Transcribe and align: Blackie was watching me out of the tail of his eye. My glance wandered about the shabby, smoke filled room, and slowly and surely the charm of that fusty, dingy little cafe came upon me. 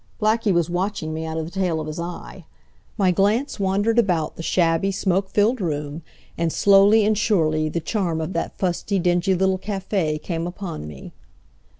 Blackie 0.19 0.51
was 0.51 0.67
watching 0.67 1.13
me 1.13 1.27
out 1.27 1.37
of 1.37 1.45
the 1.45 1.51
tail 1.51 1.79
of 1.79 1.85
his 1.85 1.99
eye. 1.99 2.45
My 2.97 3.11
glance 3.11 3.59
wandered 3.59 3.99
about 3.99 4.35
the 4.35 4.41
shabby, 4.41 4.91
smoke 4.91 5.29
filled 5.29 5.61
room, 5.61 6.01
and 6.39 6.51
slowly 6.51 7.05
and 7.05 7.15
surely 7.15 7.69
the 7.69 7.81
charm 7.81 8.19
of 8.19 8.33
that 8.33 8.57
fusty, 8.57 8.97
dingy 8.97 9.35
little 9.35 9.59
cafe 9.59 10.17
came 10.17 10.47
upon 10.47 10.87
me. 10.87 11.13